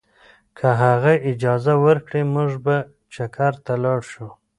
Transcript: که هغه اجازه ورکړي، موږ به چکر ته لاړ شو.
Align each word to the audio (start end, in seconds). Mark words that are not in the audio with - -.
که 0.57 0.67
هغه 0.81 1.13
اجازه 1.31 1.73
ورکړي، 1.85 2.21
موږ 2.35 2.51
به 2.65 2.75
چکر 3.13 3.53
ته 3.65 3.73
لاړ 3.83 3.99
شو. 4.11 4.27